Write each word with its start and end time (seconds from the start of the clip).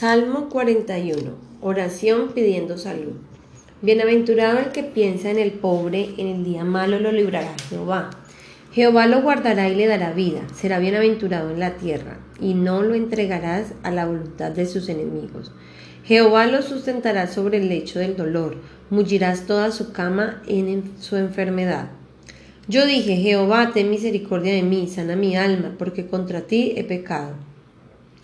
Salmo 0.00 0.48
41. 0.48 1.30
Oración 1.60 2.32
pidiendo 2.32 2.78
salud. 2.78 3.16
Bienaventurado 3.82 4.58
el 4.58 4.72
que 4.72 4.82
piensa 4.82 5.30
en 5.30 5.38
el 5.38 5.50
pobre, 5.50 6.14
en 6.16 6.26
el 6.26 6.42
día 6.42 6.64
malo 6.64 6.98
lo 6.98 7.12
librará 7.12 7.54
Jehová. 7.68 8.08
Jehová 8.72 9.06
lo 9.06 9.20
guardará 9.20 9.68
y 9.68 9.74
le 9.74 9.86
dará 9.86 10.14
vida, 10.14 10.40
será 10.54 10.78
bienaventurado 10.78 11.50
en 11.50 11.60
la 11.60 11.74
tierra, 11.74 12.18
y 12.40 12.54
no 12.54 12.82
lo 12.82 12.94
entregarás 12.94 13.74
a 13.82 13.90
la 13.90 14.06
voluntad 14.06 14.52
de 14.52 14.64
sus 14.64 14.88
enemigos. 14.88 15.52
Jehová 16.06 16.46
lo 16.46 16.62
sustentará 16.62 17.26
sobre 17.26 17.58
el 17.58 17.68
lecho 17.68 17.98
del 17.98 18.16
dolor, 18.16 18.56
mullirás 18.88 19.44
toda 19.44 19.70
su 19.70 19.92
cama 19.92 20.40
en 20.46 20.92
su 20.98 21.16
enfermedad. 21.16 21.90
Yo 22.68 22.86
dije, 22.86 23.16
Jehová, 23.16 23.72
ten 23.74 23.90
misericordia 23.90 24.54
de 24.54 24.62
mí, 24.62 24.88
sana 24.88 25.14
mi 25.14 25.36
alma, 25.36 25.74
porque 25.78 26.06
contra 26.06 26.40
ti 26.40 26.72
he 26.74 26.84
pecado. 26.84 27.34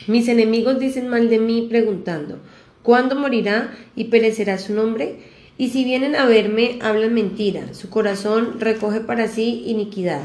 Mis 0.06 0.28
enemigos 0.28 0.78
dicen 0.78 1.08
mal 1.08 1.28
de 1.28 1.38
mí 1.38 1.66
preguntando, 1.68 2.38
¿cuándo 2.82 3.16
morirá 3.16 3.77
y 3.96 4.04
perecerá 4.04 4.56
su 4.59 4.73
nombre? 4.73 5.16
Y 5.59 5.70
si 5.70 5.84
vienen 5.84 6.14
a 6.14 6.27
verme, 6.27 6.78
hablan 6.80 7.14
mentira, 7.14 7.74
su 7.74 7.88
corazón 7.91 8.60
recoge 8.60 9.01
para 9.01 9.27
sí 9.27 9.64
iniquidad, 9.66 10.20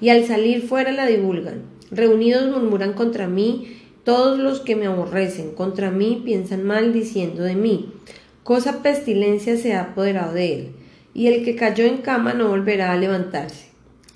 y 0.00 0.08
al 0.08 0.24
salir 0.24 0.62
fuera 0.62 0.92
la 0.92 1.06
divulgan. 1.06 1.62
Reunidos 1.90 2.50
murmuran 2.50 2.94
contra 2.94 3.26
mí, 3.26 3.76
todos 4.04 4.38
los 4.38 4.60
que 4.60 4.76
me 4.76 4.86
aborrecen, 4.86 5.50
contra 5.50 5.90
mí 5.90 6.22
piensan 6.24 6.62
mal 6.62 6.92
diciendo 6.92 7.42
de 7.42 7.56
mí. 7.56 7.92
Cosa 8.42 8.82
pestilencia 8.82 9.56
se 9.56 9.74
ha 9.74 9.82
apoderado 9.82 10.32
de 10.32 10.54
él, 10.54 10.68
y 11.12 11.26
el 11.26 11.44
que 11.44 11.56
cayó 11.56 11.84
en 11.84 11.98
cama 11.98 12.32
no 12.32 12.48
volverá 12.48 12.92
a 12.92 12.96
levantarse. 12.96 13.65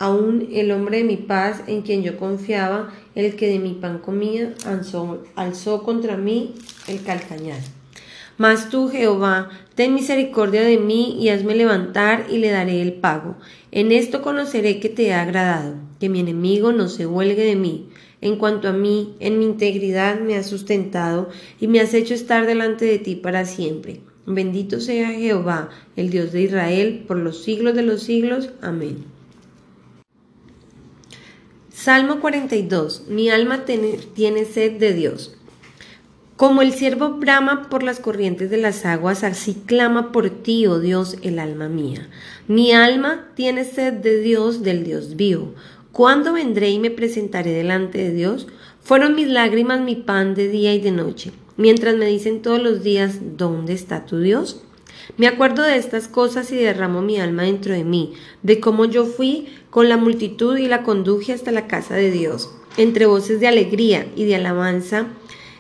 Aún 0.01 0.49
el 0.51 0.73
hombre 0.73 0.97
de 0.97 1.05
mi 1.05 1.19
paz, 1.19 1.63
en 1.67 1.83
quien 1.83 2.03
yo 2.03 2.17
confiaba, 2.17 2.91
el 3.15 3.37
que 3.37 3.49
de 3.49 3.59
mi 3.59 3.75
pan 3.75 3.99
comía, 3.99 4.55
alzó, 4.65 5.23
alzó 5.37 5.83
contra 5.83 6.17
mí 6.17 6.55
el 6.89 7.03
calcañar. 7.03 7.61
Mas 8.39 8.71
tú, 8.71 8.89
Jehová, 8.89 9.51
ten 9.75 9.93
misericordia 9.93 10.63
de 10.63 10.79
mí 10.79 11.19
y 11.21 11.29
hazme 11.29 11.55
levantar 11.55 12.29
y 12.31 12.39
le 12.39 12.49
daré 12.49 12.81
el 12.81 12.95
pago. 12.95 13.37
En 13.73 13.93
esto 13.93 14.23
conoceré 14.23 14.81
que 14.81 14.89
te 14.89 15.09
he 15.09 15.13
agradado, 15.13 15.75
que 16.01 16.09
mi 16.09 16.21
enemigo 16.21 16.73
no 16.73 16.89
se 16.89 17.07
huelgue 17.07 17.45
de 17.45 17.57
mí. 17.57 17.91
En 18.23 18.37
cuanto 18.37 18.69
a 18.69 18.73
mí, 18.73 19.17
en 19.21 19.39
mi 19.39 19.45
integridad 19.45 20.19
me 20.19 20.35
has 20.35 20.47
sustentado 20.47 21.29
y 21.61 21.67
me 21.67 21.79
has 21.79 21.93
hecho 21.93 22.15
estar 22.15 22.47
delante 22.47 22.87
de 22.87 22.99
ti 22.99 23.17
para 23.17 23.45
siempre. 23.45 24.01
Bendito 24.25 24.81
sea 24.81 25.11
Jehová, 25.11 25.69
el 25.97 26.09
Dios 26.09 26.33
de 26.33 26.41
Israel, 26.41 27.05
por 27.07 27.19
los 27.19 27.43
siglos 27.45 27.75
de 27.75 27.83
los 27.83 28.03
siglos. 28.03 28.49
Amén. 28.63 29.20
Salmo 31.83 32.21
42. 32.21 33.05
Mi 33.09 33.31
alma 33.31 33.65
tiene, 33.65 34.45
sed 34.45 34.73
de 34.73 34.93
Dios. 34.93 35.35
Como 36.37 36.61
el 36.61 36.75
siervo 36.75 37.15
brama 37.15 37.71
por 37.71 37.83
las 37.83 38.01
corrientes 38.01 38.51
de 38.51 38.59
las 38.59 38.85
aguas, 38.85 39.25
así 39.25 39.63
clama 39.65 40.13
por 40.13 40.29
ti, 40.29 40.67
oh 40.67 40.79
Dios, 40.79 41.17
el 41.23 41.39
alma 41.39 41.71
mía. 41.71 42.11
Mi 42.49 42.73
alma 42.73 43.29
tiene 43.35 43.65
sed 43.65 43.95
de 43.95 44.21
Dios, 44.21 44.63
del 44.63 44.85
Dios 44.85 45.17
vivo. 45.17 45.55
¿Cuándo 45.91 46.35
vendré 46.35 46.69
y 46.69 46.79
me 46.79 46.91
presentaré 46.91 47.53
delante 47.55 47.97
de 47.97 48.13
Dios? 48.13 48.47
Fueron 48.83 49.15
mis 49.15 49.29
lágrimas 49.29 49.81
mi 49.81 49.97
pan 49.97 50.35
de 50.35 50.49
día 50.49 50.75
y 50.75 50.81
de 50.83 50.93
noche, 50.93 51.33
mientras 51.57 51.97
me 51.97 52.05
dicen 52.05 52.43
todos 52.43 52.63
los 52.63 52.83
días, 52.83 53.21
¿dónde 53.39 53.73
está 53.73 54.05
tu 54.05 54.19
Dios? 54.19 54.63
Me 55.17 55.27
acuerdo 55.27 55.63
de 55.63 55.77
estas 55.77 56.09
cosas 56.09 56.51
y 56.53 56.57
derramo 56.57 57.03
mi 57.03 57.19
alma 57.19 57.43
dentro 57.43 57.75
de 57.75 57.85
mí, 57.85 58.15
de 58.43 58.61
cómo 58.61 58.85
yo 58.85 59.05
fui 59.05 59.49
con 59.71 59.89
la 59.89 59.97
multitud 59.97 60.57
y 60.57 60.69
la 60.69 60.83
conduje 60.83 61.33
hasta 61.33 61.53
la 61.53 61.67
casa 61.67 61.95
de 61.95 62.11
Dios, 62.11 62.51
entre 62.77 63.07
voces 63.07 63.41
de 63.41 63.49
alegría 63.49 64.07
y 64.17 64.25
de 64.25 64.37
alabanza 64.37 65.07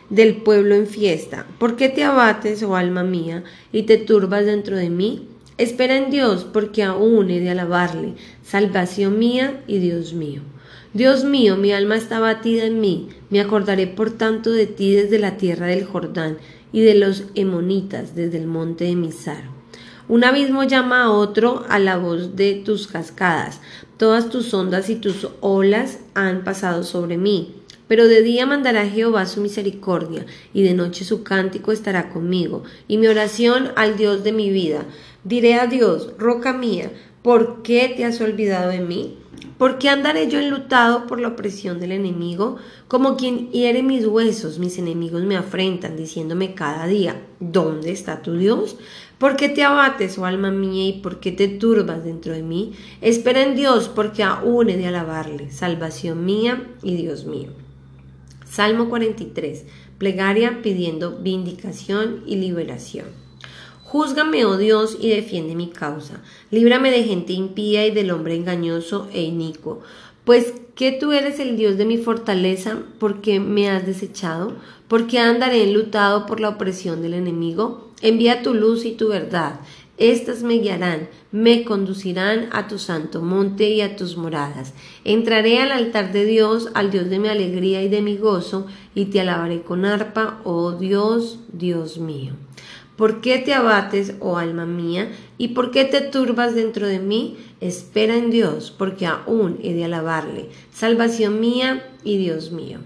del 0.09 0.37
pueblo 0.37 0.75
en 0.75 0.87
fiesta. 0.87 1.47
¿Por 1.59 1.77
qué 1.77 1.89
te 1.89 2.05
abates, 2.05 2.63
oh 2.63 2.77
alma 2.77 3.05
mía, 3.05 3.45
y 3.73 3.85
te 3.85 3.97
turbas 3.97 4.45
dentro 4.45 4.77
de 4.77 4.91
mí? 4.91 5.29
Espera 5.59 5.97
en 5.97 6.11
Dios, 6.11 6.47
porque 6.51 6.83
aún 6.83 7.31
he 7.31 7.41
de 7.41 7.51
alabarle, 7.51 8.15
salvación 8.43 9.19
mía 9.19 9.63
y 9.67 9.79
Dios 9.79 10.15
mío. 10.15 10.43
Dios 10.93 11.25
mío, 11.25 11.57
mi 11.57 11.73
alma 11.73 11.97
está 11.97 12.19
batida 12.19 12.65
en 12.65 12.81
mí, 12.81 13.09
me 13.31 13.41
acordaré 13.41 13.87
por 13.87 14.11
tanto 14.11 14.51
de 14.51 14.67
ti 14.67 14.95
desde 14.95 15.19
la 15.19 15.37
tierra 15.37 15.67
del 15.67 15.85
Jordán 15.85 16.39
y 16.73 16.81
de 16.81 16.95
los 16.95 17.25
emonitas 17.35 18.15
desde 18.15 18.39
el 18.39 18.47
monte 18.47 18.85
de 18.85 18.97
Misar. 18.97 19.61
Un 20.11 20.25
abismo 20.25 20.65
llama 20.65 21.05
a 21.05 21.11
otro 21.13 21.65
a 21.69 21.79
la 21.79 21.97
voz 21.97 22.35
de 22.35 22.55
tus 22.55 22.89
cascadas. 22.89 23.61
Todas 23.97 24.29
tus 24.29 24.53
ondas 24.53 24.91
y 24.91 24.97
tus 24.97 25.29
olas 25.41 26.01
han 26.15 26.43
pasado 26.43 26.83
sobre 26.83 27.17
mí. 27.17 27.55
Pero 27.87 28.09
de 28.09 28.21
día 28.23 28.45
mandará 28.45 28.89
Jehová 28.89 29.27
su 29.27 29.41
misericordia, 29.41 30.27
y 30.53 30.65
de 30.65 30.75
noche 30.75 31.05
su 31.05 31.23
cántico 31.23 31.71
estará 31.71 32.11
conmigo, 32.11 32.65
y 32.89 32.99
mi 32.99 33.07
oración 33.07 33.71
al 33.77 33.97
Dios 33.97 34.25
de 34.25 34.33
mi 34.33 34.51
vida. 34.51 34.83
Diré 35.23 35.55
a 35.55 35.69
Dios, 35.69 36.13
roca 36.19 36.53
mía, 36.53 36.91
¿por 37.23 37.63
qué 37.63 37.95
te 37.97 38.05
has 38.05 38.21
olvidado 38.21 38.71
de 38.71 38.81
mí? 38.81 39.17
¿Por 39.61 39.77
qué 39.77 39.91
andaré 39.91 40.27
yo 40.27 40.39
enlutado 40.39 41.07
por 41.07 41.21
la 41.21 41.29
opresión 41.29 41.81
del 41.81 41.93
enemigo? 41.93 42.57
Como 42.89 43.19
quien 43.19 43.51
hiere 43.51 43.83
mis 43.83 44.07
huesos, 44.07 44.59
mis 44.59 44.79
enemigos 44.79 45.25
me 45.25 45.37
afrentan, 45.37 45.99
diciéndome 45.99 46.55
cada 46.55 46.87
día, 46.87 47.21
¿dónde 47.41 47.93
está 47.93 48.23
tu 48.23 48.39
Dios? 48.39 48.79
¿Por 49.19 49.37
qué 49.37 49.51
te 49.51 49.63
abates, 49.63 50.17
oh 50.17 50.25
alma 50.25 50.51
mía, 50.51 50.89
y 50.89 50.93
por 51.03 51.21
qué 51.21 51.31
te 51.31 51.47
turbas 51.47 52.03
dentro 52.03 52.33
de 52.33 52.43
mí? 52.43 52.73
Espera 53.03 53.43
en 53.43 53.55
Dios, 53.55 53.91
porque 53.91 54.23
aún 54.23 54.71
he 54.71 54.79
de 54.79 54.87
alabarle, 54.87 55.51
salvación 55.51 56.25
mía 56.25 56.67
y 56.83 56.97
Dios 56.97 57.27
mío. 57.27 57.51
Salmo 58.47 58.89
43, 58.89 59.67
plegaria 59.99 60.63
pidiendo 60.63 61.19
vindicación 61.19 62.23
y 62.25 62.37
liberación. 62.37 63.20
Júzgame, 63.91 64.45
oh 64.45 64.57
Dios, 64.57 64.97
y 65.01 65.09
defiende 65.09 65.57
mi 65.57 65.67
causa. 65.67 66.23
Líbrame 66.53 66.93
de 66.93 67.03
gente 67.03 67.33
impía 67.33 67.89
y 67.89 67.91
del 67.91 68.13
hombre 68.13 68.37
engañoso 68.37 69.09
e 69.13 69.23
inicuo. 69.23 69.81
Pues 70.25 70.55
que 70.77 70.93
tú 70.93 71.11
eres 71.11 71.41
el 71.41 71.57
Dios 71.57 71.77
de 71.77 71.87
mi 71.87 71.99
fortaleza, 71.99 72.79
¿por 73.01 73.21
qué 73.21 73.41
me 73.41 73.69
has 73.69 73.85
desechado? 73.85 74.53
¿Por 74.87 75.09
qué 75.09 75.19
andaré 75.19 75.65
enlutado 75.65 76.27
por 76.27 76.39
la 76.39 76.51
opresión 76.51 77.03
del 77.03 77.15
enemigo? 77.15 77.91
Envía 78.01 78.45
tu 78.45 78.55
luz 78.55 78.85
y 78.85 78.93
tu 78.93 79.09
verdad. 79.09 79.59
Estas 79.99 80.45
me 80.45 80.61
guiarán, 80.61 81.09
me 81.33 81.65
conducirán 81.65 82.49
a 82.53 82.69
tu 82.69 82.79
santo 82.79 83.23
monte 83.23 83.71
y 83.71 83.81
a 83.81 83.97
tus 83.97 84.17
moradas. 84.17 84.73
Entraré 85.05 85.59
al 85.59 85.73
altar 85.73 86.13
de 86.13 86.27
Dios, 86.27 86.71
al 86.75 86.93
Dios 86.93 87.11
de 87.11 87.19
mi 87.19 87.27
alegría 87.27 87.83
y 87.83 87.89
de 87.89 88.03
mi 88.03 88.17
gozo, 88.17 88.69
y 88.95 89.07
te 89.07 89.21
alabaré 89.21 89.63
con 89.63 89.85
arpa, 89.85 90.41
oh 90.45 90.71
Dios, 90.71 91.41
Dios 91.53 91.99
mío. 91.99 92.35
¿Por 93.01 93.23
qué 93.23 93.39
te 93.39 93.55
abates, 93.55 94.13
oh 94.21 94.37
alma 94.37 94.67
mía? 94.67 95.11
¿Y 95.39 95.49
por 95.49 95.71
qué 95.71 95.87
te 95.87 96.03
turbas 96.03 96.55
dentro 96.55 96.87
de 96.87 96.99
mí? 96.99 97.39
Espera 97.63 98.15
en 98.15 98.29
Dios, 98.29 98.75
porque 98.77 99.07
aún 99.07 99.59
he 99.63 99.73
de 99.73 99.85
alabarle, 99.85 100.51
salvación 100.71 101.41
mía 101.41 101.91
y 102.05 102.19
Dios 102.19 102.53
mío. 102.53 102.81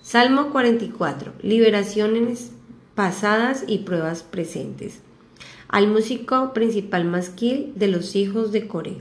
Salmo 0.00 0.52
44. 0.52 1.32
Liberaciones 1.42 2.52
pasadas 2.94 3.64
y 3.66 3.78
pruebas 3.78 4.22
presentes. 4.22 5.00
Al 5.66 5.88
músico 5.88 6.52
principal 6.52 7.04
masquil 7.04 7.72
de 7.74 7.88
los 7.88 8.14
hijos 8.14 8.52
de 8.52 8.68
Coré. 8.68 8.98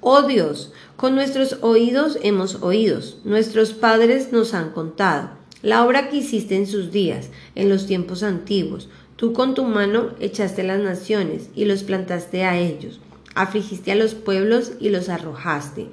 Oh 0.00 0.22
Dios, 0.22 0.72
con 0.96 1.14
nuestros 1.14 1.58
oídos 1.60 2.18
hemos 2.22 2.62
oído, 2.62 3.00
nuestros 3.24 3.74
padres 3.74 4.32
nos 4.32 4.54
han 4.54 4.70
contado, 4.70 5.28
la 5.60 5.84
obra 5.84 6.08
que 6.08 6.18
hiciste 6.18 6.56
en 6.56 6.66
sus 6.66 6.90
días, 6.90 7.28
en 7.54 7.68
los 7.68 7.86
tiempos 7.86 8.22
antiguos, 8.22 8.88
Tú 9.18 9.32
con 9.32 9.54
tu 9.54 9.64
mano 9.64 10.12
echaste 10.20 10.62
las 10.62 10.78
naciones 10.78 11.50
y 11.56 11.64
los 11.64 11.82
plantaste 11.82 12.44
a 12.44 12.56
ellos, 12.56 13.00
afligiste 13.34 13.90
a 13.90 13.96
los 13.96 14.14
pueblos 14.14 14.74
y 14.78 14.90
los 14.90 15.08
arrojaste. 15.08 15.88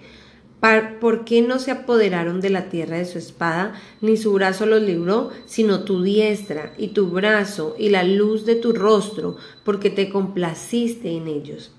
¿Por 1.02 1.26
qué 1.26 1.42
no 1.42 1.58
se 1.58 1.72
apoderaron 1.72 2.40
de 2.40 2.52
la 2.52 2.70
tierra 2.70 3.00
de 3.00 3.06
su 3.06 3.18
espada, 3.18 3.74
ni 4.00 4.16
su 4.16 4.32
brazo 4.34 4.68
los 4.68 4.84
libró, 4.84 5.32
sino 5.48 5.86
tu 5.86 6.04
diestra 6.04 6.76
y 6.78 6.90
tu 6.90 7.10
brazo 7.10 7.76
y 7.80 7.90
la 7.90 8.04
luz 8.04 8.46
de 8.46 8.54
tu 8.54 8.74
rostro, 8.74 9.38
porque 9.64 9.90
te 9.90 10.10
complaciste 10.10 11.10
en 11.18 11.28
ellos? 11.28 11.72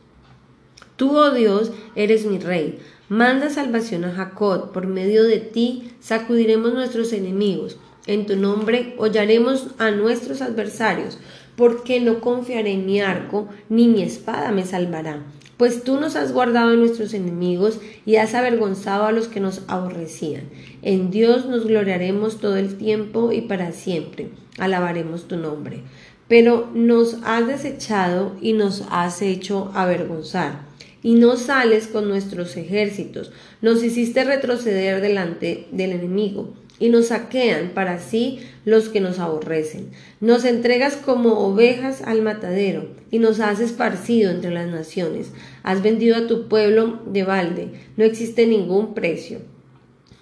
Tú, 0.96 1.16
oh 1.16 1.30
Dios, 1.30 1.70
eres 1.94 2.26
mi 2.26 2.40
rey. 2.40 2.80
Manda 3.08 3.50
salvación 3.50 4.04
a 4.04 4.12
Jacob, 4.12 4.72
por 4.72 4.88
medio 4.88 5.22
de 5.22 5.38
ti 5.38 5.92
sacudiremos 6.00 6.74
nuestros 6.74 7.12
enemigos. 7.12 7.78
En 8.06 8.24
tu 8.24 8.36
nombre 8.36 8.94
hollaremos 8.98 9.68
a 9.78 9.90
nuestros 9.90 10.40
adversarios, 10.40 11.18
porque 11.56 12.00
no 12.00 12.20
confiaré 12.20 12.72
en 12.72 12.86
mi 12.86 13.00
arco, 13.00 13.48
ni 13.68 13.88
mi 13.88 14.02
espada 14.02 14.52
me 14.52 14.64
salvará. 14.64 15.22
Pues 15.56 15.84
tú 15.84 15.98
nos 15.98 16.16
has 16.16 16.32
guardado 16.32 16.70
de 16.70 16.76
nuestros 16.76 17.14
enemigos 17.14 17.80
y 18.04 18.16
has 18.16 18.34
avergonzado 18.34 19.06
a 19.06 19.12
los 19.12 19.28
que 19.28 19.40
nos 19.40 19.62
aborrecían. 19.68 20.44
En 20.82 21.10
Dios 21.10 21.46
nos 21.46 21.66
gloriaremos 21.66 22.40
todo 22.40 22.56
el 22.56 22.76
tiempo 22.76 23.32
y 23.32 23.40
para 23.40 23.72
siempre. 23.72 24.28
Alabaremos 24.58 25.28
tu 25.28 25.38
nombre. 25.38 25.80
Pero 26.28 26.68
nos 26.74 27.18
has 27.24 27.46
desechado 27.46 28.36
y 28.42 28.52
nos 28.52 28.84
has 28.90 29.22
hecho 29.22 29.70
avergonzar. 29.74 30.66
Y 31.02 31.14
no 31.14 31.36
sales 31.36 31.86
con 31.86 32.08
nuestros 32.08 32.56
ejércitos. 32.56 33.32
Nos 33.62 33.82
hiciste 33.82 34.24
retroceder 34.24 35.00
delante 35.00 35.68
del 35.70 35.92
enemigo 35.92 36.52
y 36.78 36.88
nos 36.88 37.06
saquean 37.06 37.70
para 37.74 37.98
sí 37.98 38.40
los 38.64 38.88
que 38.88 39.00
nos 39.00 39.18
aborrecen. 39.18 39.90
Nos 40.20 40.44
entregas 40.44 40.96
como 40.96 41.46
ovejas 41.46 42.02
al 42.02 42.22
matadero 42.22 42.88
y 43.10 43.18
nos 43.18 43.40
has 43.40 43.60
esparcido 43.60 44.30
entre 44.30 44.50
las 44.50 44.68
naciones. 44.68 45.32
Has 45.62 45.82
vendido 45.82 46.16
a 46.16 46.26
tu 46.26 46.48
pueblo 46.48 47.00
de 47.06 47.24
balde, 47.24 47.68
no 47.96 48.04
existe 48.04 48.46
ningún 48.46 48.94
precio. 48.94 49.40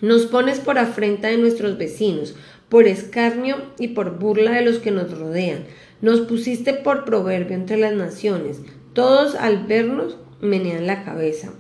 Nos 0.01 0.27
pones 0.27 0.61
por 0.61 0.79
afrenta 0.79 1.29
de 1.29 1.39
nuestros 1.39 1.79
vecinos, 1.79 2.35
por 2.69 2.87
escarnio 2.87 3.57
y 3.79 3.89
por 3.89 4.19
burla 4.19 4.53
de 4.53 4.63
los 4.63 4.79
que 4.79 4.91
nos 4.91 5.17
rodean. 5.17 5.65
Nos 6.03 6.21
pusiste 6.21 6.75
por 6.75 7.05
proverbio 7.05 7.57
entre 7.57 7.79
las 7.79 7.95
naciones. 7.95 8.61
Todos 8.93 9.35
al 9.35 9.67
vernos 9.67 10.19
menean 10.41 10.87
la 10.87 11.05
cabeza. 11.05 11.53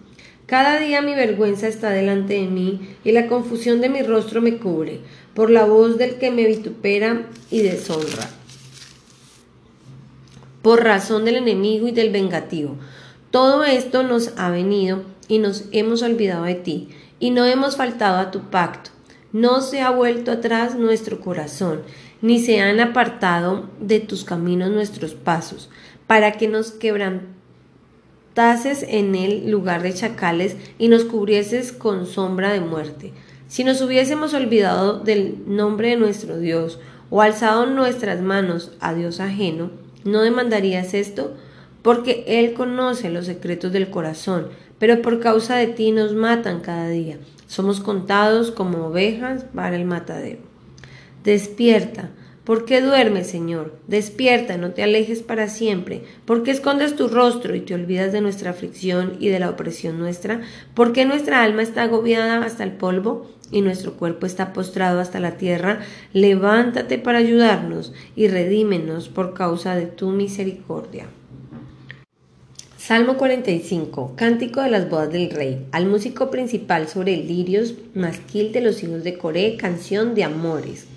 Cada 0.46 0.78
día 0.78 1.00
mi 1.00 1.14
vergüenza 1.14 1.68
está 1.68 1.88
delante 1.88 2.34
de 2.34 2.46
mí 2.46 2.96
y 3.02 3.12
la 3.12 3.28
confusión 3.28 3.80
de 3.80 3.88
mi 3.88 4.02
rostro 4.02 4.42
me 4.42 4.58
cubre, 4.58 5.00
por 5.32 5.48
la 5.48 5.64
voz 5.64 5.96
del 5.96 6.16
que 6.16 6.30
me 6.30 6.46
vitupera 6.46 7.22
y 7.50 7.62
deshonra, 7.62 8.28
por 10.60 10.84
razón 10.84 11.24
del 11.24 11.36
enemigo 11.36 11.88
y 11.88 11.92
del 11.92 12.10
vengativo. 12.10 12.76
Todo 13.30 13.64
esto 13.64 14.02
nos 14.02 14.32
ha 14.36 14.50
venido 14.50 15.02
y 15.28 15.38
nos 15.38 15.64
hemos 15.72 16.02
olvidado 16.02 16.44
de 16.44 16.56
ti, 16.56 16.88
y 17.18 17.30
no 17.30 17.46
hemos 17.46 17.76
faltado 17.76 18.18
a 18.18 18.30
tu 18.30 18.50
pacto. 18.50 18.90
No 19.32 19.62
se 19.62 19.80
ha 19.80 19.90
vuelto 19.90 20.30
atrás 20.30 20.76
nuestro 20.76 21.20
corazón, 21.20 21.80
ni 22.20 22.38
se 22.38 22.60
han 22.60 22.80
apartado 22.80 23.70
de 23.80 23.98
tus 23.98 24.24
caminos 24.24 24.70
nuestros 24.70 25.14
pasos, 25.14 25.70
para 26.06 26.32
que 26.32 26.48
nos 26.48 26.70
quebrantemos 26.70 27.43
en 28.36 29.14
el 29.14 29.48
lugar 29.50 29.82
de 29.82 29.94
chacales 29.94 30.56
y 30.76 30.88
nos 30.88 31.04
cubrieses 31.04 31.70
con 31.70 32.06
sombra 32.06 32.52
de 32.52 32.60
muerte. 32.60 33.12
Si 33.46 33.62
nos 33.62 33.80
hubiésemos 33.80 34.34
olvidado 34.34 34.98
del 34.98 35.36
nombre 35.46 35.90
de 35.90 35.96
nuestro 35.96 36.38
Dios 36.38 36.80
o 37.10 37.22
alzado 37.22 37.66
nuestras 37.66 38.20
manos 38.20 38.72
a 38.80 38.92
Dios 38.92 39.20
ajeno, 39.20 39.70
¿no 40.04 40.22
demandarías 40.22 40.94
esto? 40.94 41.34
Porque 41.82 42.24
Él 42.26 42.54
conoce 42.54 43.08
los 43.08 43.26
secretos 43.26 43.72
del 43.72 43.90
corazón, 43.90 44.48
pero 44.80 45.00
por 45.00 45.20
causa 45.20 45.54
de 45.54 45.68
ti 45.68 45.92
nos 45.92 46.14
matan 46.14 46.60
cada 46.60 46.88
día. 46.88 47.18
Somos 47.46 47.78
contados 47.78 48.50
como 48.50 48.86
ovejas 48.86 49.44
para 49.54 49.76
el 49.76 49.84
matadero. 49.84 50.40
Despierta, 51.22 52.10
¿Por 52.44 52.66
qué 52.66 52.82
duermes, 52.82 53.28
Señor? 53.28 53.72
Despierta, 53.88 54.58
no 54.58 54.72
te 54.72 54.82
alejes 54.82 55.22
para 55.22 55.48
siempre. 55.48 56.02
¿Por 56.26 56.42
qué 56.42 56.50
escondes 56.50 56.94
tu 56.94 57.08
rostro 57.08 57.54
y 57.54 57.62
te 57.62 57.72
olvidas 57.74 58.12
de 58.12 58.20
nuestra 58.20 58.50
aflicción 58.50 59.16
y 59.18 59.28
de 59.28 59.38
la 59.38 59.48
opresión 59.48 59.98
nuestra? 59.98 60.42
¿Por 60.74 60.92
qué 60.92 61.06
nuestra 61.06 61.42
alma 61.42 61.62
está 61.62 61.84
agobiada 61.84 62.44
hasta 62.44 62.62
el 62.62 62.72
polvo 62.72 63.30
y 63.50 63.62
nuestro 63.62 63.94
cuerpo 63.94 64.26
está 64.26 64.52
postrado 64.52 65.00
hasta 65.00 65.20
la 65.20 65.38
tierra? 65.38 65.80
Levántate 66.12 66.98
para 66.98 67.16
ayudarnos 67.16 67.94
y 68.14 68.28
redímenos 68.28 69.08
por 69.08 69.32
causa 69.32 69.74
de 69.74 69.86
tu 69.86 70.10
misericordia. 70.10 71.06
Salmo 72.76 73.16
45. 73.16 74.12
Cántico 74.16 74.60
de 74.60 74.68
las 74.68 74.90
bodas 74.90 75.10
del 75.10 75.30
rey. 75.30 75.64
Al 75.72 75.86
músico 75.86 76.30
principal 76.30 76.88
sobre 76.88 77.16
lirios, 77.16 77.72
masquil 77.94 78.52
de 78.52 78.60
los 78.60 78.82
hijos 78.82 79.02
de 79.02 79.16
Coré, 79.16 79.56
canción 79.56 80.14
de 80.14 80.24
amores. 80.24 80.88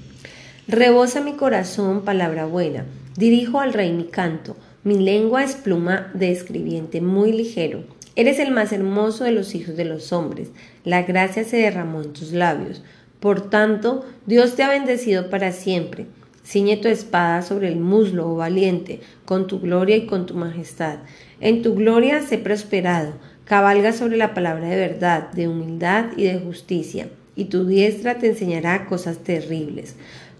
Rebosa 0.70 1.22
mi 1.22 1.32
corazón 1.32 2.02
palabra 2.02 2.46
buena, 2.46 2.84
dirijo 3.16 3.62
al 3.62 3.72
rey 3.72 3.94
mi 3.94 4.04
canto, 4.04 4.58
mi 4.84 5.00
lengua 5.00 5.42
es 5.46 5.56
pluma 5.56 6.12
de 6.14 6.30
escribiente 6.30 7.00
muy 7.00 7.32
ligero. 7.32 7.86
Eres 8.18 8.38
el 8.38 8.52
más 8.52 8.74
hermoso 8.74 9.24
de 9.24 9.32
los 9.32 9.56
hijos 9.56 9.78
de 9.78 9.86
los 9.86 10.12
hombres, 10.12 10.50
la 10.84 11.04
gracia 11.04 11.46
se 11.46 11.56
derramó 11.56 12.02
en 12.02 12.12
tus 12.12 12.34
labios. 12.34 12.84
Por 13.22 13.50
tanto, 13.50 14.06
Dios 14.26 14.58
te 14.58 14.64
ha 14.64 14.70
bendecido 14.70 15.30
para 15.30 15.54
siempre. 15.54 16.06
Ciñe 16.44 16.76
tu 16.76 16.90
espada 16.90 17.44
sobre 17.44 17.70
el 17.70 17.78
muslo, 17.78 18.30
oh 18.30 18.36
valiente, 18.36 19.00
con 19.24 19.48
tu 19.48 19.62
gloria 19.62 19.96
y 19.96 20.06
con 20.06 20.26
tu 20.26 20.34
majestad. 20.34 20.98
En 21.40 21.62
tu 21.62 21.76
gloria 21.76 22.22
sé 22.24 22.40
prosperado, 22.40 23.14
cabalga 23.46 23.94
sobre 23.94 24.18
la 24.18 24.34
palabra 24.34 24.68
de 24.68 24.76
verdad, 24.76 25.32
de 25.32 25.48
humildad 25.48 26.08
y 26.18 26.26
de 26.26 26.40
justicia, 26.40 27.08
y 27.38 27.46
tu 27.46 27.66
diestra 27.66 28.18
te 28.18 28.28
enseñará 28.28 28.86
cosas 28.86 29.20
terribles. 29.20 29.96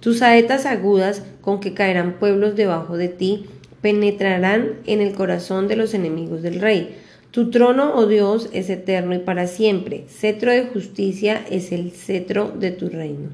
Tus 0.08 0.20
saetas 0.20 0.66
agudas 0.66 1.22
con 1.42 1.60
que 1.60 1.74
caerán 1.74 2.14
pueblos 2.14 2.56
debajo 2.56 2.96
de 2.96 3.10
ti 3.10 3.48
penetrarán 3.82 4.76
en 4.86 5.02
el 5.02 5.14
corazón 5.14 5.68
de 5.68 5.76
los 5.76 5.94
enemigos 5.94 6.42
del 6.42 6.62
rey. 6.62 6.96
Tu 7.32 7.52
trono, 7.52 7.92
oh 7.94 8.08
Dios, 8.08 8.50
es 8.54 8.70
eterno 8.70 9.16
y 9.16 9.20
para 9.20 9.48
siempre. 9.48 10.06
Cetro 10.08 10.54
de 10.54 10.64
justicia 10.64 11.44
es 11.52 11.74
el 11.74 11.92
cetro 11.92 12.54
de 12.58 12.72
tu 12.72 12.88
reino. 12.88 13.32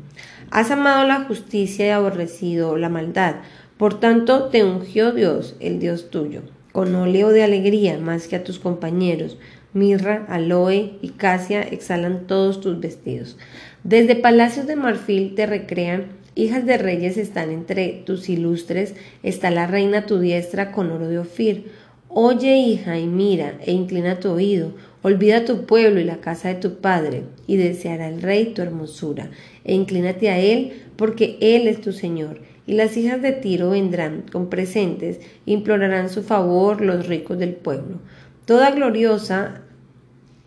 Has 0.49 0.71
amado 0.71 1.07
la 1.07 1.25
justicia 1.25 1.85
y 1.85 1.89
aborrecido 1.91 2.75
la 2.75 2.89
maldad. 2.89 3.35
Por 3.77 3.99
tanto, 3.99 4.45
te 4.45 4.63
ungió 4.63 5.11
Dios, 5.11 5.55
el 5.59 5.77
Dios 5.77 6.09
tuyo, 6.09 6.41
con 6.71 6.95
óleo 6.95 7.29
de 7.29 7.43
alegría 7.43 7.99
más 7.99 8.27
que 8.27 8.37
a 8.37 8.43
tus 8.43 8.57
compañeros. 8.57 9.37
Mirra, 9.73 10.25
aloe 10.27 10.97
y 11.03 11.09
casia 11.09 11.61
exhalan 11.61 12.25
todos 12.25 12.61
tus 12.61 12.79
vestidos. 12.79 13.37
Desde 13.83 14.15
palacios 14.15 14.65
de 14.65 14.75
marfil 14.75 15.35
te 15.35 15.45
recrean 15.45 16.22
Hijas 16.35 16.65
de 16.65 16.79
reyes 16.79 17.17
están 17.17 17.51
entre 17.51 18.01
tus 18.05 18.27
ilustres, 18.27 18.95
está 19.21 19.51
la 19.51 19.67
reina 19.67 20.07
tu 20.07 20.17
diestra 20.17 20.71
con 20.71 20.89
oro 20.89 21.07
de 21.07 21.19
Ofir. 21.19 21.71
Oye, 22.09 22.57
hija, 22.57 22.97
y 22.97 23.05
mira, 23.05 23.59
e 23.63 23.71
inclina 23.71 24.19
tu 24.19 24.31
oído, 24.31 24.73
olvida 25.03 25.45
tu 25.45 25.65
pueblo 25.65 25.99
y 25.99 26.03
la 26.03 26.21
casa 26.21 26.47
de 26.47 26.55
tu 26.55 26.77
padre, 26.77 27.23
y 27.45 27.57
deseará 27.57 28.09
el 28.09 28.23
rey 28.23 28.45
tu 28.45 28.63
hermosura, 28.63 29.29
e 29.63 29.75
inclínate 29.75 30.29
a 30.31 30.39
él, 30.39 30.83
porque 30.95 31.37
él 31.39 31.67
es 31.67 31.81
tu 31.81 31.91
Señor. 31.91 32.39
Y 32.65 32.73
las 32.73 32.97
hijas 32.97 33.21
de 33.21 33.33
Tiro 33.33 33.69
vendrán 33.69 34.23
con 34.31 34.49
presentes, 34.49 35.19
implorarán 35.45 36.09
su 36.09 36.23
favor 36.23 36.81
los 36.81 37.05
ricos 37.07 37.37
del 37.37 37.53
pueblo. 37.53 37.99
Toda 38.45 38.71
gloriosa 38.71 39.61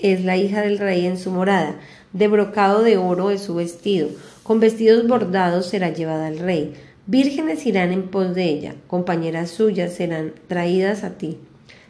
es 0.00 0.24
la 0.24 0.36
hija 0.36 0.62
del 0.62 0.78
rey 0.78 1.06
en 1.06 1.16
su 1.16 1.30
morada, 1.30 1.78
de 2.12 2.26
brocado 2.26 2.82
de 2.82 2.96
oro 2.96 3.30
es 3.30 3.42
su 3.42 3.54
vestido 3.54 4.08
con 4.46 4.60
vestidos 4.60 5.08
bordados 5.08 5.66
será 5.66 5.92
llevada 5.92 6.28
al 6.28 6.38
rey. 6.38 6.74
Vírgenes 7.08 7.66
irán 7.66 7.90
en 7.90 8.04
pos 8.04 8.32
de 8.32 8.44
ella, 8.44 8.76
compañeras 8.86 9.50
suyas 9.50 9.92
serán 9.92 10.34
traídas 10.46 11.02
a 11.02 11.18
ti. 11.18 11.38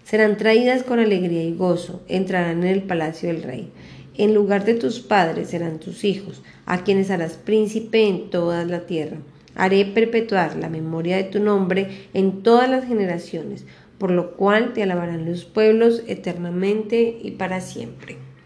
Serán 0.05 0.39
traídas 0.39 0.83
con 0.83 0.99
alegría 0.99 1.43
y 1.43 1.53
gozo, 1.53 2.01
entrarán 2.09 2.65
en 2.65 2.71
el 2.71 2.83
palacio 2.85 3.29
del 3.29 3.43
rey. 3.43 3.71
En 4.17 4.33
lugar 4.33 4.65
de 4.65 4.73
tus 4.73 5.01
padres 5.01 5.51
serán 5.51 5.81
tus 5.81 6.03
hijos, 6.03 6.43
a 6.65 6.83
quienes 6.83 7.11
harás 7.11 7.35
príncipe 7.35 8.09
en 8.09 8.31
toda 8.31 8.65
la 8.65 8.87
tierra. 8.87 9.19
Haré 9.55 9.85
perpetuar 9.85 10.57
la 10.57 10.71
memoria 10.71 11.19
de 11.19 11.25
tu 11.25 11.41
nombre 11.41 12.09
en 12.15 12.43
todas 12.43 12.71
las 12.71 12.87
generaciones, 12.87 13.67
por 13.99 14.11
lo 14.11 14.35
cual 14.35 14.73
te 14.73 14.83
alabarán 14.83 15.27
los 15.27 15.45
pueblos 15.45 16.05
eternamente 16.07 17.19
y 17.23 17.33
para 17.33 17.61
siempre. 17.61 18.17